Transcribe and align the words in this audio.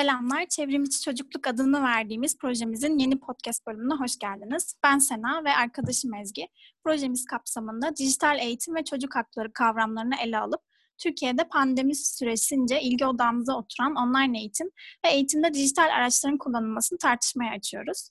Selamlar, 0.00 0.46
Çevrimiçi 0.46 1.00
Çocukluk 1.00 1.46
adını 1.46 1.82
verdiğimiz 1.82 2.38
projemizin 2.38 2.98
yeni 2.98 3.20
podcast 3.20 3.66
bölümüne 3.66 3.94
hoş 3.94 4.18
geldiniz. 4.18 4.74
Ben 4.82 4.98
Sena 4.98 5.44
ve 5.44 5.50
arkadaşım 5.50 6.14
Ezgi. 6.14 6.48
Projemiz 6.84 7.24
kapsamında 7.24 7.96
dijital 7.96 8.38
eğitim 8.38 8.74
ve 8.74 8.84
çocuk 8.84 9.16
hakları 9.16 9.52
kavramlarını 9.52 10.14
ele 10.22 10.38
alıp 10.38 10.60
Türkiye'de 10.98 11.44
pandemi 11.48 11.94
süresince 11.94 12.80
ilgi 12.80 13.06
odamıza 13.06 13.56
oturan 13.56 13.96
online 13.96 14.38
eğitim 14.38 14.70
ve 15.04 15.10
eğitimde 15.10 15.54
dijital 15.54 15.88
araçların 15.96 16.38
kullanılmasını 16.38 16.98
tartışmaya 16.98 17.52
açıyoruz. 17.52 18.10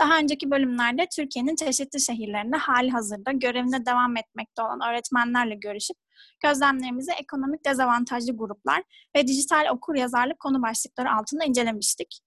Daha 0.00 0.18
önceki 0.18 0.50
bölümlerde 0.50 1.06
Türkiye'nin 1.16 1.56
çeşitli 1.56 2.00
şehirlerinde 2.00 2.56
hali 2.56 2.90
hazırda 2.90 3.32
görevine 3.32 3.86
devam 3.86 4.16
etmekte 4.16 4.62
olan 4.62 4.80
öğretmenlerle 4.90 5.54
görüşüp 5.54 5.96
gözlemlerimizi 6.42 7.12
ekonomik 7.12 7.64
dezavantajlı 7.66 8.36
gruplar 8.36 8.82
ve 9.16 9.26
dijital 9.26 9.66
okur 9.72 9.94
yazarlık 9.94 10.40
konu 10.40 10.62
başlıkları 10.62 11.12
altında 11.12 11.44
incelemiştik. 11.44 12.20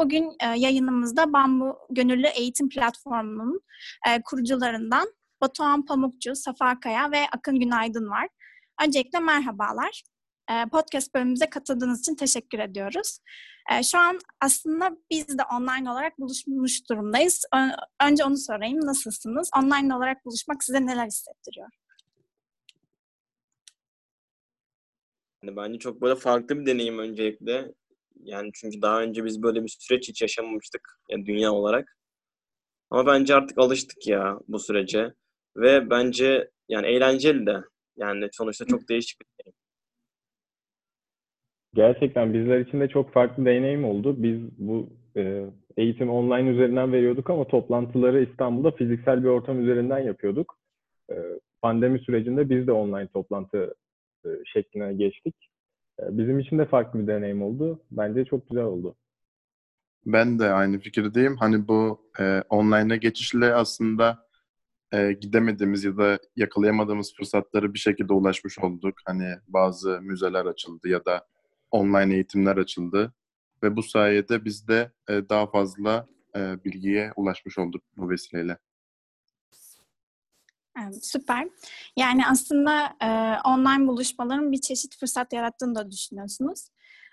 Bugün 0.00 0.36
e, 0.40 0.46
yayınımızda 0.46 1.32
Bambu 1.32 1.78
Gönüllü 1.90 2.26
Eğitim 2.26 2.68
Platformu'nun 2.68 3.60
e, 4.08 4.22
kurucularından 4.22 5.12
Batuhan 5.40 5.84
Pamukçu, 5.84 6.36
Safa 6.36 6.80
Kaya 6.80 7.10
ve 7.10 7.26
Akın 7.36 7.60
Günaydın 7.60 8.10
var. 8.10 8.28
Öncelikle 8.84 9.18
merhabalar. 9.18 10.02
E, 10.50 10.66
podcast 10.72 11.14
bölümümüze 11.14 11.50
katıldığınız 11.50 12.00
için 12.00 12.14
teşekkür 12.14 12.58
ediyoruz. 12.58 13.18
Şu 13.82 13.98
an 13.98 14.18
aslında 14.40 14.90
biz 15.10 15.38
de 15.38 15.42
online 15.52 15.90
olarak 15.90 16.18
buluşmuş 16.18 16.90
durumdayız. 16.90 17.44
Önce 18.02 18.24
onu 18.24 18.36
sorayım. 18.36 18.86
Nasılsınız? 18.86 19.50
Online 19.56 19.94
olarak 19.94 20.24
buluşmak 20.24 20.64
size 20.64 20.86
neler 20.86 21.06
hissettiriyor? 21.06 21.68
Yani 25.46 25.56
bence 25.56 25.78
çok 25.78 26.02
böyle 26.02 26.14
farklı 26.14 26.60
bir 26.60 26.66
deneyim 26.66 26.98
öncelikle. 26.98 27.72
Yani 28.24 28.50
çünkü 28.54 28.82
daha 28.82 29.02
önce 29.02 29.24
biz 29.24 29.42
böyle 29.42 29.62
bir 29.62 29.76
süreç 29.80 30.08
hiç 30.08 30.22
yaşamamıştık 30.22 31.00
yani 31.10 31.26
dünya 31.26 31.52
olarak. 31.52 31.96
Ama 32.90 33.06
bence 33.06 33.34
artık 33.34 33.58
alıştık 33.58 34.06
ya 34.06 34.38
bu 34.48 34.58
sürece. 34.58 35.12
Ve 35.56 35.90
bence 35.90 36.50
yani 36.68 36.86
eğlenceli 36.86 37.46
de. 37.46 37.62
Yani 37.96 38.28
sonuçta 38.32 38.64
çok 38.64 38.88
değişik 38.88 39.20
bir 39.20 39.26
deneyim. 39.40 39.56
Gerçekten 41.74 42.34
bizler 42.34 42.60
için 42.60 42.80
de 42.80 42.88
çok 42.88 43.12
farklı 43.12 43.44
deneyim 43.44 43.84
oldu. 43.84 44.22
Biz 44.22 44.40
bu 44.58 44.88
e, 45.16 45.46
eğitim 45.76 46.10
online 46.10 46.50
üzerinden 46.50 46.92
veriyorduk 46.92 47.30
ama 47.30 47.46
toplantıları 47.46 48.22
İstanbul'da 48.22 48.70
fiziksel 48.70 49.22
bir 49.22 49.28
ortam 49.28 49.62
üzerinden 49.62 49.98
yapıyorduk. 49.98 50.58
E, 51.10 51.14
pandemi 51.62 51.98
sürecinde 51.98 52.50
biz 52.50 52.66
de 52.66 52.72
online 52.72 53.06
toplantı 53.06 53.74
şekline 54.44 54.94
geçtik. 54.94 55.36
E, 56.00 56.18
bizim 56.18 56.38
için 56.38 56.58
de 56.58 56.66
farklı 56.66 57.00
bir 57.00 57.06
deneyim 57.06 57.42
oldu. 57.42 57.82
Bence 57.90 58.24
çok 58.24 58.50
güzel 58.50 58.64
oldu. 58.64 58.96
Ben 60.06 60.38
de 60.38 60.50
aynı 60.50 60.78
fikirdeyim. 60.78 61.36
Hani 61.36 61.68
bu 61.68 62.10
e, 62.20 62.42
online'a 62.48 62.96
geçişle 62.96 63.54
aslında 63.54 64.26
e, 64.92 65.12
gidemediğimiz 65.12 65.84
ya 65.84 65.96
da 65.96 66.18
yakalayamadığımız 66.36 67.14
fırsatları 67.16 67.74
bir 67.74 67.78
şekilde 67.78 68.12
ulaşmış 68.12 68.58
olduk. 68.58 68.94
Hani 69.04 69.34
bazı 69.48 70.00
müzeler 70.02 70.44
açıldı 70.44 70.88
ya 70.88 71.04
da 71.04 71.26
online 71.70 72.14
eğitimler 72.14 72.56
açıldı 72.56 73.12
ve 73.62 73.76
bu 73.76 73.82
sayede 73.82 74.44
biz 74.44 74.68
de 74.68 74.92
e, 75.08 75.28
daha 75.28 75.46
fazla 75.46 76.06
e, 76.36 76.64
bilgiye 76.64 77.12
ulaşmış 77.16 77.58
olduk 77.58 77.82
bu 77.96 78.10
vesileyle. 78.10 78.58
Süper. 81.02 81.48
Yani 81.96 82.22
aslında 82.30 82.86
e, 83.02 83.08
online 83.48 83.88
buluşmaların 83.88 84.52
bir 84.52 84.60
çeşit 84.60 84.96
fırsat 85.00 85.32
yarattığını 85.32 85.74
da 85.74 85.90
düşünüyorsunuz. 85.90 86.68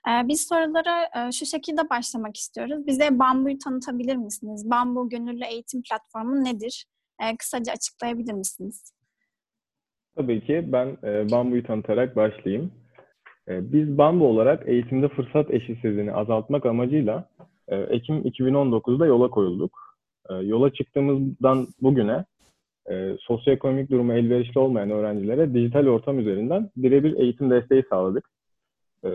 E, 0.10 0.28
biz 0.28 0.48
sorulara 0.48 1.28
e, 1.28 1.32
şu 1.32 1.46
şekilde 1.46 1.90
başlamak 1.90 2.38
istiyoruz. 2.38 2.88
Bize 2.88 3.20
Bambu'yu 3.20 3.58
tanıtabilir 3.58 4.16
misiniz? 4.16 4.70
Bambu 4.70 5.10
Gönüllü 5.10 5.46
Eğitim 5.46 5.82
Platformu 5.90 6.44
nedir? 6.44 6.86
E, 7.22 7.38
kısaca 7.38 7.74
açıklayabilir 7.74 8.34
misiniz? 8.34 8.94
Tabii 10.16 10.46
ki. 10.46 10.70
Ben 10.72 10.98
e, 11.04 11.32
Bambu'yu 11.32 11.64
tanıtarak 11.64 12.16
başlayayım. 12.16 12.72
E, 13.48 13.74
biz 13.74 13.98
Bambu 13.98 14.28
olarak 14.28 14.68
eğitimde 14.68 15.10
fırsat 15.10 15.52
eşitsizliğini 15.52 16.14
azaltmak 16.14 16.66
amacıyla 16.66 17.30
e, 17.68 17.76
Ekim 17.76 18.22
2019'da 18.22 19.06
yola 19.06 19.30
koyulduk. 19.30 19.98
E, 20.30 20.34
yola 20.34 20.74
çıktığımızdan 20.74 21.68
bugüne 21.82 22.26
e, 22.92 23.18
sosyoekonomik 23.20 23.92
durumu 23.92 24.14
elverişli 24.14 24.60
olmayan 24.60 24.90
öğrencilere 24.92 25.54
dijital 25.54 25.88
ortam 25.88 26.20
üzerinden 26.20 26.70
birebir 26.78 27.18
eğitim 27.18 27.50
desteği 27.50 27.84
sağladık. 27.90 28.30
E, 29.06 29.10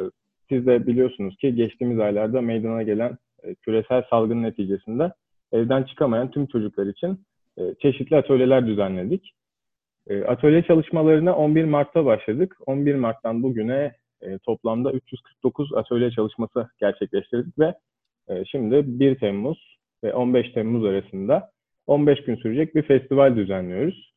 siz 0.48 0.66
de 0.66 0.86
biliyorsunuz 0.86 1.36
ki 1.36 1.54
geçtiğimiz 1.54 2.00
aylarda 2.00 2.40
meydana 2.40 2.82
gelen 2.82 3.18
e, 3.42 3.54
küresel 3.54 4.02
salgın 4.10 4.42
neticesinde 4.42 5.12
evden 5.52 5.82
çıkamayan 5.82 6.30
tüm 6.30 6.46
çocuklar 6.46 6.86
için 6.86 7.20
e, 7.58 7.74
çeşitli 7.82 8.16
atölyeler 8.16 8.66
düzenledik. 8.66 9.32
E, 10.06 10.24
atölye 10.24 10.62
çalışmalarına 10.62 11.36
11 11.36 11.64
Mart'ta 11.64 12.04
başladık. 12.04 12.56
11 12.66 12.94
Mart'tan 12.94 13.42
bugüne 13.42 13.92
e, 14.22 14.38
toplamda 14.38 14.92
349 14.92 15.74
atölye 15.74 16.10
çalışması 16.10 16.68
gerçekleştirdik 16.80 17.58
ve 17.58 17.74
e, 18.28 18.44
şimdi 18.44 19.00
1 19.00 19.18
Temmuz 19.18 19.78
ve 20.04 20.14
15 20.14 20.52
Temmuz 20.52 20.84
arasında 20.84 21.50
15 21.88 22.24
gün 22.24 22.36
sürecek 22.36 22.74
bir 22.74 22.82
festival 22.82 23.36
düzenliyoruz. 23.36 24.14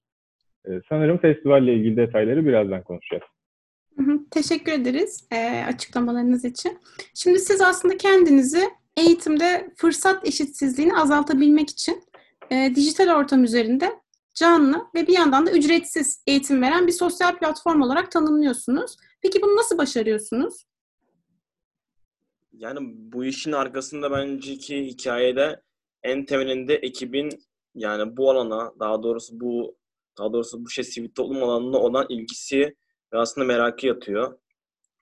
Ee, 0.68 0.72
sanırım 0.90 1.18
festivalle 1.18 1.74
ilgili 1.74 1.98
detayları 1.98 2.46
birazdan 2.46 2.84
konuşacağız. 2.84 3.24
Teşekkür 4.32 4.72
ederiz 4.72 5.28
e, 5.32 5.64
açıklamalarınız 5.68 6.46
için. 6.46 6.80
Şimdi 7.16 7.40
siz 7.40 7.62
aslında 7.62 7.98
kendinizi 7.98 8.62
eğitimde 8.98 9.72
fırsat 9.78 10.28
eşitsizliğini 10.28 10.96
azaltabilmek 10.96 11.70
için 11.70 12.04
e, 12.52 12.72
dijital 12.76 13.20
ortam 13.20 13.44
üzerinde 13.44 13.92
canlı 14.34 14.86
ve 14.96 15.08
bir 15.08 15.14
yandan 15.14 15.46
da 15.46 15.52
ücretsiz 15.52 16.24
eğitim 16.28 16.62
veren 16.62 16.88
bir 16.88 16.92
sosyal 16.92 17.38
platform 17.38 17.82
olarak 17.82 18.12
tanımlıyorsunuz. 18.12 18.98
Peki 19.22 19.42
bunu 19.42 19.56
nasıl 19.56 19.78
başarıyorsunuz? 19.78 20.66
Yani 22.54 22.80
bu 22.84 23.26
işin 23.26 23.52
arkasında 23.52 24.12
bence 24.12 24.58
ki 24.58 24.86
hikayede 24.86 25.62
en 26.04 26.26
temelinde 26.26 26.76
ekibin 26.76 27.30
yani 27.76 28.18
bu 28.18 28.32
alana 28.32 28.72
daha 28.80 29.04
doğrusu 29.04 29.40
bu 29.40 29.78
daha 30.18 30.34
doğrusu 30.34 30.66
bu 30.66 30.70
şey 30.70 30.84
sivil 30.84 31.10
toplum 31.14 31.44
alanına 31.44 31.78
olan 31.78 32.06
ilgisi 32.10 32.76
ve 33.14 33.18
aslında 33.18 33.48
merakı 33.48 33.88
yatıyor. 33.88 34.40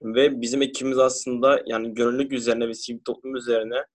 Ve 0.01 0.41
bizim 0.41 0.61
ekibimiz 0.61 0.99
aslında 0.99 1.61
yani 1.65 1.93
gönüllülük 1.93 2.33
üzerine 2.33 2.67
ve 2.67 2.73
sivil 2.73 2.99
toplum 3.05 3.35
üzerine 3.35 3.85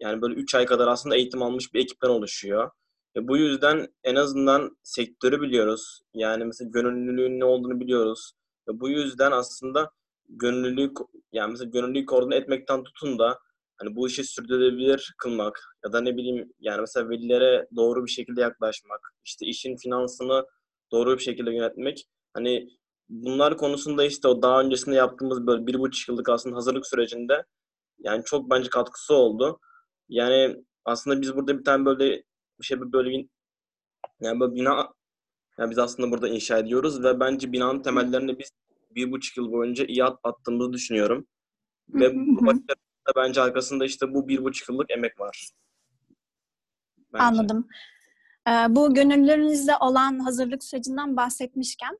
yani 0.00 0.22
böyle 0.22 0.34
3 0.34 0.54
ay 0.54 0.66
kadar 0.66 0.88
aslında 0.88 1.16
eğitim 1.16 1.42
almış 1.42 1.74
bir 1.74 1.80
ekipten 1.80 2.08
oluşuyor. 2.08 2.70
Ve 3.16 3.28
bu 3.28 3.36
yüzden 3.36 3.88
en 4.04 4.14
azından 4.14 4.76
sektörü 4.82 5.40
biliyoruz. 5.40 6.02
Yani 6.14 6.44
mesela 6.44 6.70
gönüllülüğün 6.70 7.40
ne 7.40 7.44
olduğunu 7.44 7.80
biliyoruz. 7.80 8.32
Ve 8.68 8.80
bu 8.80 8.88
yüzden 8.88 9.32
aslında 9.32 9.90
gönüllülük 10.28 10.98
yani 11.32 11.50
mesela 11.50 11.70
gönüllülüğü 11.70 12.06
koordine 12.06 12.36
etmekten 12.36 12.84
tutun 12.84 13.18
da 13.18 13.38
hani 13.76 13.96
bu 13.96 14.08
işi 14.08 14.24
sürdürülebilir 14.24 15.14
kılmak 15.18 15.76
ya 15.84 15.92
da 15.92 16.00
ne 16.00 16.16
bileyim 16.16 16.52
yani 16.60 16.80
mesela 16.80 17.08
velilere 17.08 17.68
doğru 17.76 18.04
bir 18.06 18.10
şekilde 18.10 18.40
yaklaşmak, 18.40 19.14
işte 19.24 19.46
işin 19.46 19.76
finansını 19.76 20.46
doğru 20.92 21.18
bir 21.18 21.22
şekilde 21.22 21.54
yönetmek. 21.54 22.04
Hani 22.34 22.68
bunlar 23.08 23.56
konusunda 23.56 24.04
işte 24.04 24.28
o 24.28 24.42
daha 24.42 24.60
öncesinde 24.60 24.96
yaptığımız 24.96 25.46
böyle 25.46 25.66
bir 25.66 25.78
buçuk 25.78 26.08
yıllık 26.08 26.28
aslında 26.28 26.56
hazırlık 26.56 26.86
sürecinde 26.86 27.44
yani 27.98 28.24
çok 28.24 28.50
bence 28.50 28.70
katkısı 28.70 29.14
oldu. 29.14 29.60
Yani 30.08 30.64
aslında 30.84 31.20
biz 31.20 31.36
burada 31.36 31.58
bir 31.58 31.64
tane 31.64 31.84
böyle 31.84 32.22
bir 32.60 32.64
şey 32.64 32.80
böyle 32.80 33.10
bir 33.10 33.28
yani 34.20 34.40
böyle 34.40 34.54
bina 34.54 34.88
yani 35.58 35.70
biz 35.70 35.78
aslında 35.78 36.10
burada 36.10 36.28
inşa 36.28 36.58
ediyoruz 36.58 37.04
ve 37.04 37.20
bence 37.20 37.52
binanın 37.52 37.82
temellerini 37.82 38.38
biz 38.38 38.50
bir 38.90 39.12
buçuk 39.12 39.36
yıl 39.36 39.52
boyunca 39.52 39.84
iyi 39.84 40.04
attığımızı 40.04 40.72
düşünüyorum. 40.72 41.26
Ve 41.88 42.14
bu 42.14 42.46
başarı 42.46 42.91
bence 43.16 43.40
arkasında 43.40 43.84
işte 43.84 44.14
bu 44.14 44.28
bir 44.28 44.44
buçuk 44.44 44.68
yıllık 44.68 44.90
emek 44.90 45.20
var. 45.20 45.50
Bence. 47.12 47.24
Anladım. 47.24 47.68
Ee, 48.48 48.66
bu 48.68 48.94
gönüllülerinizde 48.94 49.72
olan 49.80 50.18
hazırlık 50.18 50.64
sürecinden 50.64 51.16
bahsetmişken 51.16 51.98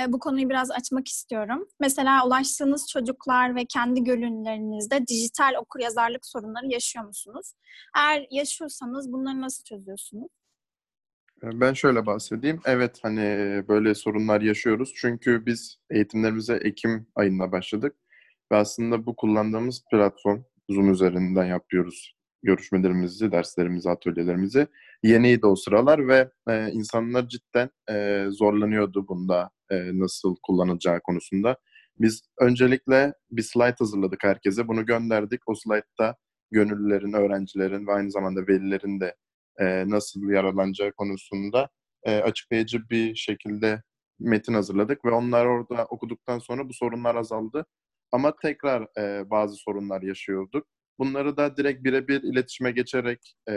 e, 0.00 0.12
bu 0.12 0.18
konuyu 0.18 0.50
biraz 0.50 0.70
açmak 0.70 1.08
istiyorum. 1.08 1.68
Mesela 1.80 2.26
ulaştığınız 2.26 2.88
çocuklar 2.88 3.56
ve 3.56 3.64
kendi 3.64 4.04
gönüllülerinizde 4.04 5.06
dijital 5.06 5.54
okur 5.60 5.80
yazarlık 5.80 6.26
sorunları 6.26 6.66
yaşıyor 6.66 7.04
musunuz? 7.04 7.52
Eğer 7.96 8.26
yaşıyorsanız 8.30 9.12
bunları 9.12 9.40
nasıl 9.40 9.64
çözüyorsunuz? 9.64 10.28
Ben 11.42 11.72
şöyle 11.72 12.06
bahsedeyim. 12.06 12.60
Evet 12.64 12.98
hani 13.02 13.20
böyle 13.68 13.94
sorunlar 13.94 14.40
yaşıyoruz. 14.40 14.92
Çünkü 14.94 15.46
biz 15.46 15.78
eğitimlerimize 15.90 16.54
Ekim 16.54 17.06
ayında 17.14 17.52
başladık. 17.52 17.96
Ve 18.52 18.56
aslında 18.56 19.06
bu 19.06 19.16
kullandığımız 19.16 19.84
platform 19.90 20.42
Zoom 20.70 20.92
üzerinden 20.92 21.44
yapıyoruz 21.44 22.14
görüşmelerimizi, 22.42 23.32
derslerimizi, 23.32 23.90
atölyelerimizi. 23.90 24.66
Yeniydi 25.02 25.46
o 25.46 25.56
sıralar 25.56 26.08
ve 26.08 26.30
e, 26.48 26.70
insanlar 26.70 27.28
cidden 27.28 27.70
e, 27.90 28.26
zorlanıyordu 28.30 29.08
bunda 29.08 29.50
e, 29.70 29.98
nasıl 29.98 30.36
kullanılacağı 30.42 31.00
konusunda. 31.00 31.56
Biz 31.98 32.22
öncelikle 32.40 33.14
bir 33.30 33.42
slide 33.42 33.74
hazırladık 33.78 34.24
herkese. 34.24 34.68
Bunu 34.68 34.86
gönderdik. 34.86 35.40
O 35.46 35.54
slide'da 35.54 36.16
gönüllülerin, 36.50 37.12
öğrencilerin 37.12 37.86
ve 37.86 37.92
aynı 37.92 38.10
zamanda 38.10 38.46
velilerin 38.46 39.00
de 39.00 39.14
e, 39.58 39.90
nasıl 39.90 40.30
yararlanacağı 40.30 40.92
konusunda 40.92 41.68
e, 42.02 42.18
açıklayıcı 42.18 42.90
bir 42.90 43.14
şekilde 43.14 43.82
metin 44.18 44.54
hazırladık 44.54 45.04
ve 45.04 45.10
onlar 45.10 45.46
orada 45.46 45.84
okuduktan 45.84 46.38
sonra 46.38 46.68
bu 46.68 46.72
sorunlar 46.72 47.14
azaldı. 47.14 47.66
Ama 48.12 48.36
tekrar 48.42 48.86
e, 48.98 49.30
bazı 49.30 49.56
sorunlar 49.56 50.02
yaşıyorduk. 50.02 50.66
Bunları 50.98 51.36
da 51.36 51.56
direkt 51.56 51.84
birebir 51.84 52.22
iletişime 52.22 52.70
geçerek 52.70 53.36
e, 53.50 53.54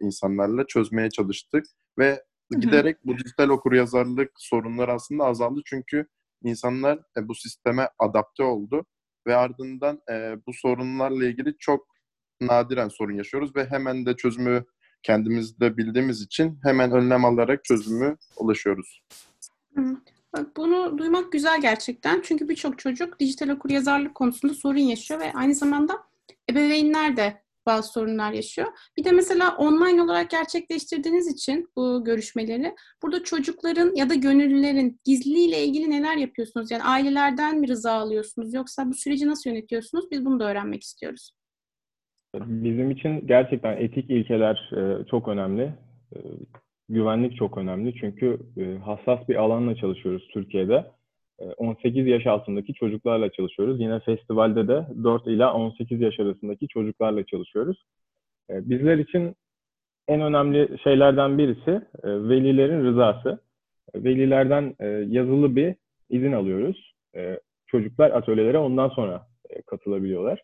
insanlarla 0.00 0.66
çözmeye 0.66 1.10
çalıştık 1.10 1.64
ve 1.98 2.24
giderek 2.50 2.96
bu 3.04 3.18
dijital 3.18 3.48
okuryazarlık 3.48 4.30
sorunları 4.38 4.92
aslında 4.92 5.24
azaldı 5.24 5.60
çünkü 5.66 6.06
insanlar 6.42 6.98
e, 7.16 7.28
bu 7.28 7.34
sisteme 7.34 7.88
adapte 7.98 8.42
oldu 8.42 8.86
ve 9.26 9.36
ardından 9.36 10.00
e, 10.10 10.36
bu 10.46 10.52
sorunlarla 10.52 11.24
ilgili 11.24 11.56
çok 11.58 11.86
nadiren 12.40 12.88
sorun 12.88 13.14
yaşıyoruz 13.14 13.56
ve 13.56 13.66
hemen 13.66 14.06
de 14.06 14.16
çözümü 14.16 14.64
kendimizde 15.02 15.76
bildiğimiz 15.76 16.22
için 16.22 16.60
hemen 16.62 16.92
önlem 16.92 17.24
alarak 17.24 17.64
çözümü 17.64 18.16
ulaşıyoruz. 18.36 19.02
Bak 20.38 20.56
bunu 20.56 20.98
duymak 20.98 21.32
güzel 21.32 21.60
gerçekten. 21.60 22.20
Çünkü 22.24 22.48
birçok 22.48 22.78
çocuk 22.78 23.20
dijital 23.20 23.48
okuryazarlık 23.48 24.14
konusunda 24.14 24.54
sorun 24.54 24.78
yaşıyor 24.78 25.20
ve 25.20 25.32
aynı 25.32 25.54
zamanda 25.54 25.92
ebeveynler 26.50 27.16
de 27.16 27.42
bazı 27.66 27.92
sorunlar 27.92 28.32
yaşıyor. 28.32 28.68
Bir 28.96 29.04
de 29.04 29.12
mesela 29.12 29.56
online 29.56 30.02
olarak 30.02 30.30
gerçekleştirdiğiniz 30.30 31.34
için 31.34 31.68
bu 31.76 32.04
görüşmeleri 32.04 32.74
burada 33.02 33.22
çocukların 33.22 33.94
ya 33.94 34.10
da 34.10 34.14
gönüllülerin 34.14 35.00
gizliliğiyle 35.04 35.64
ilgili 35.64 35.90
neler 35.90 36.16
yapıyorsunuz? 36.16 36.70
Yani 36.70 36.82
ailelerden 36.82 37.60
mi 37.60 37.68
rıza 37.68 37.92
alıyorsunuz 37.92 38.54
yoksa 38.54 38.86
bu 38.86 38.94
süreci 38.94 39.26
nasıl 39.26 39.50
yönetiyorsunuz? 39.50 40.10
Biz 40.10 40.24
bunu 40.24 40.40
da 40.40 40.50
öğrenmek 40.50 40.82
istiyoruz. 40.82 41.32
Bizim 42.34 42.90
için 42.90 43.26
gerçekten 43.26 43.76
etik 43.76 44.10
ilkeler 44.10 44.70
e, 44.76 45.06
çok 45.10 45.28
önemli. 45.28 45.72
E, 46.90 46.94
güvenlik 46.94 47.36
çok 47.36 47.58
önemli. 47.58 47.94
Çünkü 48.00 48.38
e, 48.56 48.78
hassas 48.78 49.28
bir 49.28 49.36
alanla 49.36 49.74
çalışıyoruz 49.76 50.28
Türkiye'de. 50.32 50.84
18 51.56 52.06
yaş 52.06 52.26
altındaki 52.26 52.74
çocuklarla 52.74 53.32
çalışıyoruz. 53.32 53.80
Yine 53.80 54.00
festivalde 54.00 54.68
de 54.68 54.86
4 55.04 55.26
ila 55.26 55.54
18 55.54 56.00
yaş 56.00 56.20
arasındaki 56.20 56.68
çocuklarla 56.68 57.26
çalışıyoruz. 57.26 57.84
Bizler 58.50 58.98
için 58.98 59.34
en 60.08 60.20
önemli 60.20 60.78
şeylerden 60.84 61.38
birisi 61.38 61.80
velilerin 62.04 62.84
rızası. 62.84 63.38
Velilerden 63.94 64.74
yazılı 65.08 65.56
bir 65.56 65.74
izin 66.10 66.32
alıyoruz. 66.32 66.94
Çocuklar 67.66 68.10
atölyelere 68.10 68.58
ondan 68.58 68.88
sonra 68.88 69.26
katılabiliyorlar 69.66 70.42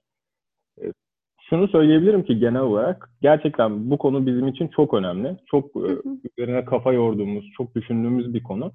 şunu 1.51 1.69
söyleyebilirim 1.69 2.23
ki 2.25 2.39
genel 2.39 2.61
olarak 2.61 3.11
gerçekten 3.23 3.91
bu 3.91 3.99
konu 3.99 4.27
bizim 4.27 4.49
için 4.49 4.69
çok 4.69 4.95
önemli. 4.95 5.37
Çok 5.47 5.75
hı 5.75 5.79
hı. 5.79 6.03
üzerine 6.39 6.65
kafa 6.65 6.93
yorduğumuz, 6.93 7.45
çok 7.57 7.75
düşündüğümüz 7.75 8.35
bir 8.35 8.43
konu. 8.43 8.73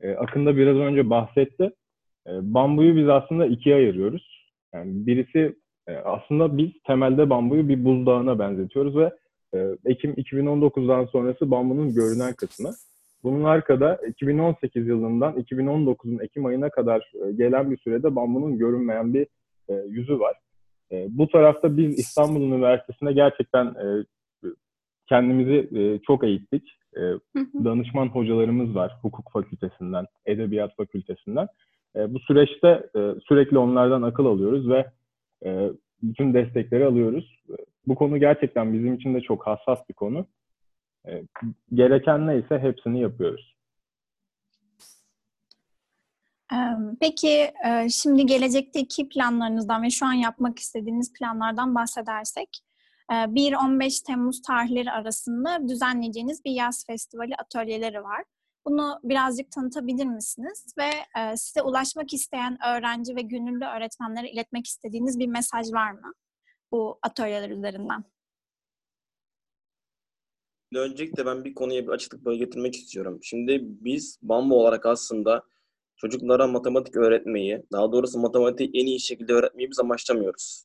E, 0.00 0.14
Akın 0.14 0.46
biraz 0.46 0.76
önce 0.76 1.10
bahsetti. 1.10 1.70
E, 2.26 2.30
bambuyu 2.42 2.96
biz 2.96 3.08
aslında 3.08 3.46
ikiye 3.46 3.74
ayırıyoruz. 3.74 4.50
Yani 4.74 5.06
birisi 5.06 5.56
e, 5.88 5.96
aslında 5.96 6.58
biz 6.58 6.70
temelde 6.86 7.30
bambuyu 7.30 7.68
bir 7.68 7.84
buzdağına 7.84 8.38
benzetiyoruz 8.38 8.96
ve 8.96 9.10
e, 9.54 9.76
Ekim 9.84 10.12
2019'dan 10.12 11.04
sonrası 11.04 11.50
bambunun 11.50 11.94
görünen 11.94 12.34
kısmı. 12.34 12.70
Bunun 13.22 13.44
arkada 13.44 13.98
2018 14.08 14.86
yılından 14.86 15.34
2019'un 15.34 16.18
Ekim 16.18 16.46
ayına 16.46 16.70
kadar 16.70 17.12
e, 17.14 17.32
gelen 17.32 17.70
bir 17.70 17.76
sürede 17.76 18.16
bambunun 18.16 18.58
görünmeyen 18.58 19.14
bir 19.14 19.26
e, 19.68 19.74
yüzü 19.88 20.20
var. 20.20 20.36
E, 20.92 21.06
bu 21.10 21.28
tarafta 21.28 21.76
biz 21.76 21.98
İstanbul 21.98 22.40
Üniversitesi'nde 22.40 23.12
gerçekten 23.12 23.66
e, 23.66 24.04
kendimizi 25.06 25.68
e, 25.78 25.98
çok 26.06 26.24
eğittik. 26.24 26.78
E, 26.96 27.00
danışman 27.64 28.06
hocalarımız 28.06 28.74
var 28.74 28.98
hukuk 29.02 29.32
fakültesinden, 29.32 30.06
edebiyat 30.26 30.76
fakültesinden. 30.76 31.48
E, 31.96 32.14
bu 32.14 32.18
süreçte 32.20 32.86
e, 32.96 33.14
sürekli 33.28 33.58
onlardan 33.58 34.02
akıl 34.02 34.26
alıyoruz 34.26 34.68
ve 34.68 34.90
e, 35.44 35.70
bütün 36.02 36.34
destekleri 36.34 36.84
alıyoruz. 36.84 37.40
Bu 37.86 37.94
konu 37.94 38.18
gerçekten 38.18 38.72
bizim 38.72 38.94
için 38.94 39.14
de 39.14 39.20
çok 39.20 39.46
hassas 39.46 39.88
bir 39.88 39.94
konu. 39.94 40.26
E, 41.06 41.22
gereken 41.74 42.26
neyse 42.26 42.58
hepsini 42.58 43.00
yapıyoruz. 43.00 43.59
Peki 47.00 47.52
şimdi 47.90 48.26
gelecekteki 48.26 49.08
planlarınızdan 49.08 49.82
ve 49.82 49.90
şu 49.90 50.06
an 50.06 50.12
yapmak 50.12 50.58
istediğiniz 50.58 51.12
planlardan 51.12 51.74
bahsedersek 51.74 52.48
1-15 53.10 54.06
Temmuz 54.06 54.42
tarihleri 54.42 54.90
arasında 54.90 55.68
düzenleyeceğiniz 55.68 56.44
bir 56.44 56.50
yaz 56.50 56.86
festivali 56.86 57.36
atölyeleri 57.36 58.02
var. 58.02 58.24
Bunu 58.66 59.00
birazcık 59.04 59.50
tanıtabilir 59.52 60.04
misiniz? 60.04 60.74
Ve 60.78 60.90
size 61.36 61.62
ulaşmak 61.62 62.12
isteyen 62.12 62.58
öğrenci 62.66 63.16
ve 63.16 63.22
gönüllü 63.22 63.64
öğretmenlere 63.64 64.30
iletmek 64.30 64.66
istediğiniz 64.66 65.18
bir 65.18 65.26
mesaj 65.26 65.72
var 65.72 65.92
mı 65.92 66.12
bu 66.72 66.98
atölyeler 67.02 67.50
üzerinden? 67.50 68.04
Öncelikle 70.74 71.26
ben 71.26 71.44
bir 71.44 71.54
konuya 71.54 71.82
bir 71.82 71.92
açıklık 71.92 72.38
getirmek 72.38 72.76
istiyorum. 72.76 73.18
Şimdi 73.22 73.58
biz 73.62 74.18
Bambu 74.22 74.60
olarak 74.60 74.86
aslında 74.86 75.42
çocuklara 76.00 76.46
matematik 76.46 76.96
öğretmeyi, 76.96 77.62
daha 77.72 77.92
doğrusu 77.92 78.18
matematiği 78.18 78.70
en 78.74 78.86
iyi 78.86 79.00
şekilde 79.00 79.32
öğretmeyi 79.32 79.70
biz 79.70 79.80
amaçlamıyoruz. 79.80 80.64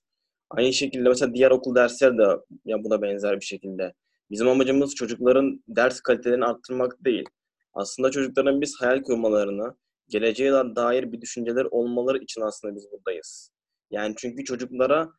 Aynı 0.50 0.74
şekilde 0.74 1.10
mesela 1.10 1.34
diğer 1.34 1.52
okul 1.52 1.76
dersleri 1.76 2.18
de 2.18 2.28
ya 2.66 2.84
buna 2.84 3.02
benzer 3.02 3.40
bir 3.40 3.46
şekilde. 3.46 3.94
Bizim 4.32 4.48
amacımız 4.48 4.96
çocukların 4.96 5.64
ders 5.68 6.02
kalitelerini 6.02 6.46
arttırmak 6.46 7.06
değil. 7.06 7.26
Aslında 7.74 8.12
çocukların 8.12 8.62
biz 8.62 8.82
hayal 8.82 9.04
kurmalarını, 9.04 9.76
geleceğe 10.10 10.52
dair 10.52 11.12
bir 11.12 11.22
düşünceler 11.22 11.66
olmaları 11.72 12.18
için 12.18 12.42
aslında 12.42 12.76
biz 12.76 12.92
buradayız. 12.92 13.52
Yani 13.92 14.14
çünkü 14.18 14.44
çocuklara 14.44 15.10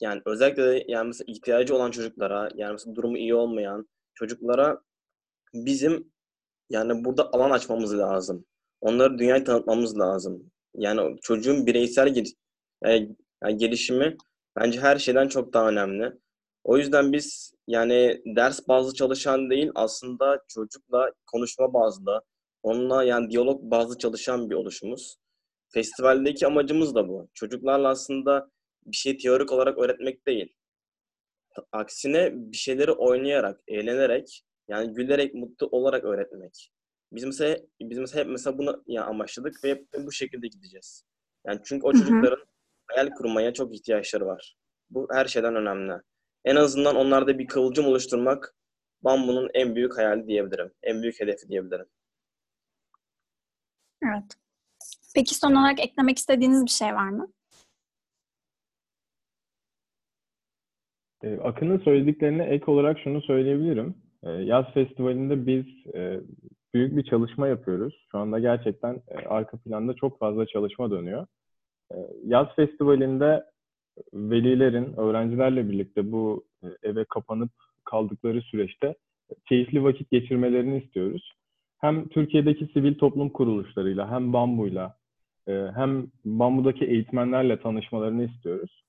yani 0.00 0.22
özellikle 0.26 0.62
de 0.62 0.84
yani 0.88 1.06
mesela 1.06 1.32
ihtiyacı 1.32 1.76
olan 1.76 1.90
çocuklara, 1.90 2.48
yani 2.54 2.72
mesela 2.72 2.96
durumu 2.96 3.18
iyi 3.18 3.34
olmayan 3.34 3.88
çocuklara 4.14 4.82
bizim 5.54 6.12
yani 6.70 7.04
burada 7.04 7.32
alan 7.32 7.50
açmamız 7.50 7.98
lazım. 7.98 8.44
Onları 8.80 9.18
dünyaya 9.18 9.44
tanıtmamız 9.44 9.98
lazım. 9.98 10.50
Yani 10.74 11.16
çocuğun 11.22 11.66
bireysel 11.66 12.08
gel 12.08 12.26
yani, 12.84 13.16
yani 13.44 13.56
gelişimi 13.56 14.16
bence 14.56 14.80
her 14.80 14.98
şeyden 14.98 15.28
çok 15.28 15.52
daha 15.52 15.68
önemli. 15.68 16.12
O 16.64 16.78
yüzden 16.78 17.12
biz 17.12 17.54
yani 17.66 18.22
ders 18.36 18.68
bazlı 18.68 18.94
çalışan 18.94 19.50
değil 19.50 19.70
aslında 19.74 20.44
çocukla 20.48 21.12
konuşma 21.26 21.74
bazlı, 21.74 22.22
onunla 22.62 23.04
yani 23.04 23.30
diyalog 23.30 23.62
bazlı 23.62 23.98
çalışan 23.98 24.50
bir 24.50 24.54
oluşumuz. 24.54 25.16
Festivaldeki 25.74 26.46
amacımız 26.46 26.94
da 26.94 27.08
bu. 27.08 27.28
Çocuklarla 27.34 27.88
aslında 27.88 28.50
bir 28.86 28.96
şey 28.96 29.18
teorik 29.18 29.52
olarak 29.52 29.78
öğretmek 29.78 30.26
değil. 30.26 30.54
Aksine 31.72 32.32
bir 32.34 32.56
şeyleri 32.56 32.92
oynayarak, 32.92 33.60
eğlenerek, 33.68 34.42
yani 34.68 34.94
gülerek, 34.94 35.34
mutlu 35.34 35.66
olarak 35.66 36.04
öğretmek. 36.04 36.70
Biz 37.12 37.24
mesela, 37.24 37.58
biz 37.80 37.98
mesela 37.98 38.24
hep 38.24 38.30
mesela 38.30 38.58
bunu 38.58 38.84
yani 38.86 39.06
amaçladık 39.06 39.64
ve 39.64 39.70
hep 39.70 39.86
bu 40.06 40.12
şekilde 40.12 40.46
gideceğiz. 40.48 41.04
Yani 41.46 41.60
çünkü 41.64 41.86
o 41.86 41.92
çocukların 41.92 42.44
hayal 42.86 43.10
kurmaya 43.10 43.52
çok 43.54 43.74
ihtiyaçları 43.74 44.26
var. 44.26 44.56
Bu 44.90 45.08
her 45.12 45.24
şeyden 45.24 45.56
önemli. 45.56 45.92
En 46.44 46.56
azından 46.56 46.96
onlarda 46.96 47.38
bir 47.38 47.46
kıvılcım 47.46 47.86
oluşturmak 47.86 48.54
Bambu'nun 49.02 49.50
en 49.54 49.74
büyük 49.74 49.98
hayali 49.98 50.26
diyebilirim. 50.26 50.70
En 50.82 51.02
büyük 51.02 51.20
hedefi 51.20 51.48
diyebilirim. 51.48 51.86
Evet. 54.02 54.24
Peki 55.14 55.34
son 55.34 55.54
olarak 55.54 55.80
eklemek 55.80 56.18
istediğiniz 56.18 56.64
bir 56.64 56.70
şey 56.70 56.94
var 56.94 57.08
mı? 57.08 57.32
Ee, 61.22 61.38
Akın'ın 61.38 61.78
söylediklerine 61.78 62.44
ek 62.44 62.64
olarak 62.66 62.98
şunu 62.98 63.22
söyleyebilirim. 63.22 63.94
Ee, 64.22 64.30
yaz 64.30 64.66
Festivali'nde 64.74 65.46
biz 65.46 65.94
e, 65.94 66.20
büyük 66.74 66.96
bir 66.96 67.02
çalışma 67.02 67.48
yapıyoruz. 67.48 68.06
Şu 68.10 68.18
anda 68.18 68.38
gerçekten 68.38 69.02
e, 69.08 69.14
arka 69.26 69.56
planda 69.56 69.94
çok 69.94 70.18
fazla 70.18 70.46
çalışma 70.46 70.90
dönüyor. 70.90 71.26
E, 71.92 71.96
yaz 72.24 72.46
festivalinde 72.56 73.44
velilerin 74.14 74.96
öğrencilerle 74.96 75.70
birlikte 75.70 76.12
bu 76.12 76.44
e, 76.62 76.66
eve 76.82 77.04
kapanıp 77.04 77.50
kaldıkları 77.84 78.42
süreçte 78.42 78.94
keyifli 79.48 79.84
vakit 79.84 80.10
geçirmelerini 80.10 80.82
istiyoruz. 80.84 81.32
Hem 81.78 82.08
Türkiye'deki 82.08 82.66
sivil 82.66 82.94
toplum 82.94 83.30
kuruluşlarıyla 83.30 84.10
hem 84.10 84.32
Bambu'yla 84.32 84.96
e, 85.48 85.52
hem 85.74 86.06
Bambu'daki 86.24 86.84
eğitmenlerle 86.84 87.60
tanışmalarını 87.60 88.24
istiyoruz. 88.24 88.84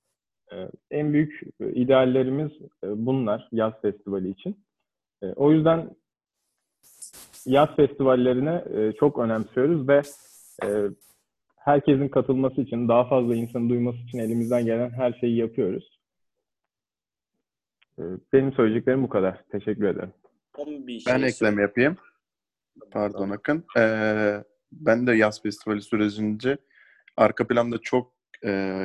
E, 0.52 0.68
en 0.90 1.12
büyük 1.12 1.42
ideallerimiz 1.60 2.50
bunlar 2.84 3.48
yaz 3.52 3.72
festivali 3.82 4.30
için. 4.30 4.56
O 5.36 5.52
yüzden 5.52 5.90
yaz 7.46 7.76
festivallerine 7.76 8.64
e, 8.74 8.92
çok 8.92 9.18
önemsiyoruz 9.18 9.88
ve 9.88 10.02
e, 10.64 10.68
herkesin 11.56 12.08
katılması 12.08 12.60
için, 12.60 12.88
daha 12.88 13.08
fazla 13.08 13.34
insanın 13.34 13.68
duyması 13.68 13.98
için 13.98 14.18
elimizden 14.18 14.64
gelen 14.64 14.90
her 14.90 15.12
şeyi 15.12 15.36
yapıyoruz. 15.36 16.00
Ee, 17.98 18.02
benim 18.32 18.52
söyleyeceklerim 18.52 19.02
bu 19.02 19.08
kadar. 19.08 19.44
Teşekkür 19.52 19.84
ederim. 19.84 20.12
Şey 20.56 21.14
Ben 21.14 21.22
ekleme 21.22 21.62
yapayım. 21.62 21.96
Pardon. 22.90 23.30
Akın. 23.30 23.64
Ee, 23.78 24.44
ben 24.72 25.06
de 25.06 25.12
yaz 25.12 25.42
festivali 25.42 25.82
sürecince 25.82 26.58
arka 27.16 27.46
planda 27.46 27.78
çok 27.78 28.12
e, 28.44 28.80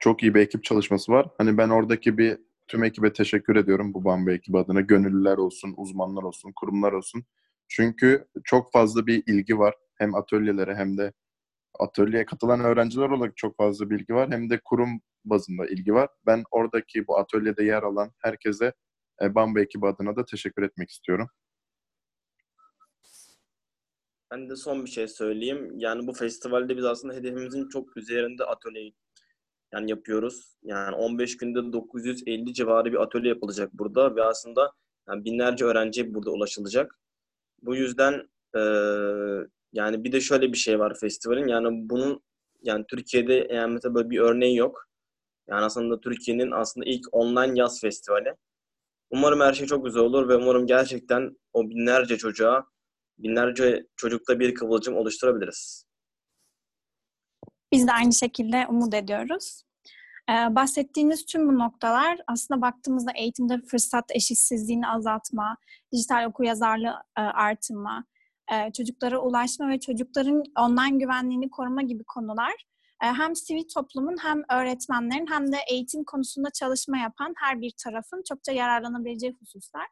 çok 0.00 0.22
iyi 0.22 0.34
bir 0.34 0.40
ekip 0.40 0.64
çalışması 0.64 1.12
var. 1.12 1.28
Hani 1.38 1.58
ben 1.58 1.68
oradaki 1.68 2.18
bir 2.18 2.38
tüm 2.68 2.84
ekibe 2.84 3.12
teşekkür 3.12 3.56
ediyorum 3.56 3.94
bu 3.94 4.04
Bambu 4.04 4.30
ekibi 4.30 4.58
adına. 4.58 4.80
Gönüllüler 4.80 5.36
olsun, 5.36 5.74
uzmanlar 5.76 6.22
olsun, 6.22 6.52
kurumlar 6.56 6.92
olsun. 6.92 7.24
Çünkü 7.68 8.28
çok 8.44 8.72
fazla 8.72 9.06
bir 9.06 9.22
ilgi 9.26 9.58
var. 9.58 9.74
Hem 9.94 10.14
atölyelere 10.14 10.74
hem 10.74 10.98
de 10.98 11.12
atölyeye 11.78 12.26
katılan 12.26 12.60
öğrenciler 12.60 13.08
olarak 13.08 13.36
çok 13.36 13.56
fazla 13.56 13.90
bilgi 13.90 14.14
var. 14.14 14.30
Hem 14.30 14.50
de 14.50 14.60
kurum 14.64 15.00
bazında 15.24 15.66
ilgi 15.66 15.94
var. 15.94 16.08
Ben 16.26 16.44
oradaki 16.50 17.06
bu 17.06 17.18
atölyede 17.18 17.64
yer 17.64 17.82
alan 17.82 18.12
herkese 18.18 18.72
e, 19.22 19.34
Bambu 19.34 19.60
ekibi 19.60 19.86
adına 19.86 20.16
da 20.16 20.24
teşekkür 20.24 20.62
etmek 20.62 20.90
istiyorum. 20.90 21.28
Ben 24.30 24.50
de 24.50 24.56
son 24.56 24.84
bir 24.84 24.90
şey 24.90 25.08
söyleyeyim. 25.08 25.72
Yani 25.76 26.06
bu 26.06 26.12
festivalde 26.12 26.76
biz 26.76 26.84
aslında 26.84 27.14
hedefimizin 27.14 27.68
çok 27.68 27.96
üzerinde 27.96 28.44
atölye 28.44 28.92
yani 29.72 29.90
yapıyoruz. 29.90 30.56
Yani 30.62 30.96
15 30.96 31.36
günde 31.36 31.72
950 31.72 32.54
civarı 32.54 32.92
bir 32.92 33.02
atölye 33.02 33.28
yapılacak 33.28 33.72
burada 33.72 34.16
ve 34.16 34.22
aslında 34.22 34.72
yani 35.08 35.24
binlerce 35.24 35.64
öğrenciye 35.64 36.14
burada 36.14 36.30
ulaşılacak. 36.30 36.98
Bu 37.62 37.76
yüzden 37.76 38.28
eee, 38.54 39.46
yani 39.72 40.04
bir 40.04 40.12
de 40.12 40.20
şöyle 40.20 40.52
bir 40.52 40.56
şey 40.58 40.78
var 40.78 40.94
festivalin. 41.00 41.46
Yani 41.48 41.68
bunun 41.90 42.22
yani 42.62 42.84
Türkiye'de 42.88 43.48
yani 43.54 43.72
mesela 43.72 43.94
böyle 43.94 44.10
bir 44.10 44.18
örneği 44.18 44.56
yok. 44.56 44.86
Yani 45.48 45.64
aslında 45.64 46.00
Türkiye'nin 46.00 46.50
aslında 46.50 46.86
ilk 46.86 47.06
online 47.12 47.58
yaz 47.58 47.80
festivali. 47.80 48.34
Umarım 49.10 49.40
her 49.40 49.52
şey 49.52 49.66
çok 49.66 49.84
güzel 49.84 50.02
olur 50.02 50.28
ve 50.28 50.36
umarım 50.36 50.66
gerçekten 50.66 51.36
o 51.52 51.70
binlerce 51.70 52.16
çocuğa 52.18 52.66
binlerce 53.18 53.86
çocukta 53.96 54.38
bir 54.40 54.54
kıvılcım 54.54 54.96
oluşturabiliriz. 54.96 55.86
Biz 57.72 57.86
de 57.86 57.92
aynı 57.92 58.12
şekilde 58.12 58.66
umut 58.68 58.94
ediyoruz. 58.94 59.62
Ee, 60.30 60.54
bahsettiğiniz 60.54 61.26
tüm 61.26 61.48
bu 61.48 61.58
noktalar 61.58 62.18
aslında 62.26 62.60
baktığımızda 62.60 63.10
eğitimde 63.16 63.60
fırsat 63.70 64.04
eşitsizliğini 64.10 64.88
azaltma, 64.88 65.56
dijital 65.92 66.24
okuryazarlığı 66.24 67.02
e, 67.18 67.20
artırma, 67.20 68.04
e, 68.52 68.72
çocuklara 68.72 69.18
ulaşma 69.18 69.68
ve 69.68 69.80
çocukların 69.80 70.42
online 70.58 70.98
güvenliğini 70.98 71.50
koruma 71.50 71.82
gibi 71.82 72.04
konular 72.04 72.54
e, 73.02 73.06
hem 73.06 73.36
sivil 73.36 73.64
toplumun 73.74 74.16
hem 74.22 74.42
öğretmenlerin 74.50 75.26
hem 75.30 75.52
de 75.52 75.56
eğitim 75.70 76.04
konusunda 76.04 76.50
çalışma 76.50 76.98
yapan 76.98 77.34
her 77.36 77.60
bir 77.60 77.72
tarafın 77.84 78.22
çokça 78.28 78.52
yararlanabileceği 78.52 79.36
hususlar. 79.40 79.86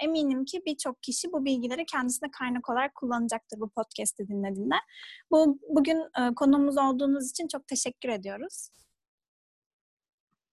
Eminim 0.00 0.44
ki 0.44 0.62
birçok 0.66 1.02
kişi 1.02 1.32
bu 1.32 1.44
bilgileri 1.44 1.86
kendisine 1.86 2.30
kaynak 2.30 2.70
olarak 2.70 2.94
kullanacaktır 2.94 3.60
bu 3.60 3.68
podcast'i 3.68 4.28
dinlediğinde. 4.28 4.74
Bu 5.30 5.58
bugün 5.68 6.02
konuğumuz 6.36 6.78
olduğunuz 6.78 7.30
için 7.30 7.48
çok 7.48 7.68
teşekkür 7.68 8.08
ediyoruz. 8.08 8.68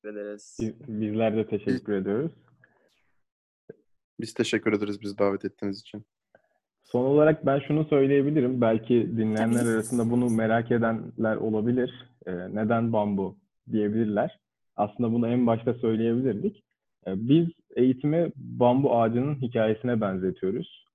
Teşekkür 0.03 0.19
ederiz. 0.19 0.57
Biz- 0.61 1.01
Bizler 1.01 1.35
de 1.35 1.47
teşekkür 1.47 1.93
ediyoruz. 1.93 2.31
Biz 4.19 4.33
teşekkür 4.33 4.73
ederiz 4.73 5.01
bizi 5.01 5.17
davet 5.17 5.45
ettiğiniz 5.45 5.79
için. 5.81 6.05
Son 6.83 7.05
olarak 7.05 7.45
ben 7.45 7.59
şunu 7.59 7.85
söyleyebilirim. 7.85 8.61
Belki 8.61 8.93
dinleyenler 9.17 9.65
arasında 9.65 10.11
bunu 10.11 10.29
merak 10.29 10.71
edenler 10.71 11.35
olabilir. 11.35 12.09
Ee, 12.25 12.31
neden 12.55 12.93
bambu 12.93 13.37
diyebilirler. 13.71 14.39
Aslında 14.75 15.11
bunu 15.13 15.27
en 15.27 15.47
başta 15.47 15.73
söyleyebilirdik. 15.73 16.63
Ee, 17.07 17.13
biz 17.15 17.47
eğitimi 17.75 18.31
bambu 18.35 18.95
ağacının 18.99 19.35
hikayesine 19.35 20.01
benzetiyoruz. 20.01 20.85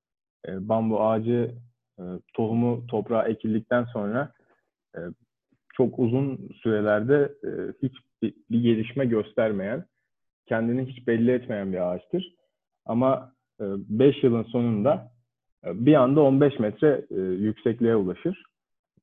Ee, 0.48 0.68
bambu 0.68 1.00
ağacı 1.02 1.54
e, 1.98 2.02
tohumu 2.34 2.86
toprağa 2.86 3.28
ekildikten 3.28 3.84
sonra 3.84 4.32
e, 4.96 5.00
çok 5.74 5.98
uzun 5.98 6.48
sürelerde 6.62 7.32
e, 7.44 7.48
hiç 7.82 7.92
bir, 8.22 8.34
bir 8.50 8.62
gelişme 8.62 9.06
göstermeyen, 9.06 9.84
kendini 10.46 10.84
hiç 10.86 11.06
belli 11.06 11.30
etmeyen 11.30 11.72
bir 11.72 11.92
ağaçtır. 11.92 12.34
Ama 12.84 13.32
5 13.60 14.22
yılın 14.22 14.42
sonunda 14.42 15.12
bir 15.64 15.94
anda 15.94 16.20
15 16.20 16.58
metre 16.58 17.06
e, 17.10 17.14
yüksekliğe 17.20 17.96
ulaşır. 17.96 18.42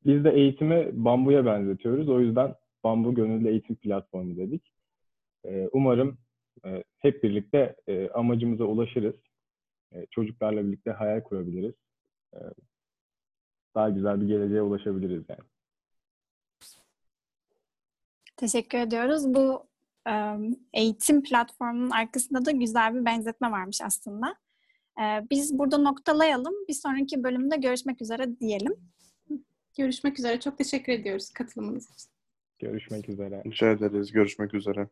Biz 0.05 0.24
de 0.24 0.29
eğitimi 0.29 0.89
bambuya 0.93 1.46
benzetiyoruz. 1.46 2.10
O 2.10 2.20
yüzden 2.20 2.55
bambu 2.84 3.15
gönüllü 3.15 3.50
eğitim 3.50 3.75
platformu 3.75 4.38
dedik. 4.38 4.72
E, 5.46 5.70
umarım 5.72 6.17
e, 6.65 6.84
hep 7.00 7.24
birlikte 7.24 7.75
e, 7.88 8.10
amacımıza 8.10 8.63
ulaşırız. 8.63 9.15
E, 9.93 10.05
çocuklarla 10.12 10.65
birlikte 10.65 10.91
hayal 10.91 11.22
kurabiliriz. 11.22 11.75
E, 12.34 12.39
daha 13.75 13.89
güzel 13.89 14.22
bir 14.22 14.27
geleceğe 14.27 14.62
ulaşabiliriz 14.62 15.24
yani. 15.29 15.52
Teşekkür 18.43 18.77
ediyoruz. 18.77 19.33
Bu 19.33 19.67
eğitim 20.73 21.23
platformunun 21.23 21.89
arkasında 21.89 22.45
da 22.45 22.51
güzel 22.51 22.95
bir 22.95 23.05
benzetme 23.05 23.51
varmış 23.51 23.81
aslında. 23.81 24.35
Biz 25.31 25.59
burada 25.59 25.77
noktalayalım. 25.77 26.53
Bir 26.69 26.73
sonraki 26.73 27.23
bölümde 27.23 27.55
görüşmek 27.55 28.01
üzere 28.01 28.39
diyelim. 28.39 28.73
Görüşmek 29.77 30.19
üzere. 30.19 30.39
Çok 30.39 30.57
teşekkür 30.57 30.93
ediyoruz 30.93 31.29
katılımınız 31.29 31.83
için. 31.83 32.12
Görüşmek 32.59 33.09
üzere. 33.09 33.43
Rica 33.45 33.71
ederiz. 33.71 34.12
Görüşmek 34.12 34.53
üzere. 34.53 34.88